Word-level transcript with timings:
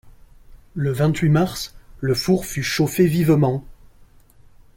Le 0.73 0.91
vingt-huit 0.91 1.29
mars, 1.29 1.75
le 1.99 2.15
four 2.15 2.43
fut 2.47 2.63
chauffé 2.63 3.05
vivement. 3.05 3.63